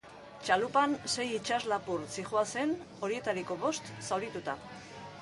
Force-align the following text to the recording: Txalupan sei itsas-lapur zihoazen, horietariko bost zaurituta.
Txalupan 0.45 0.95
sei 1.15 1.25
itsas-lapur 1.33 2.03
zihoazen, 2.15 2.75
horietariko 3.05 3.63
bost 3.67 3.97
zaurituta. 4.11 4.61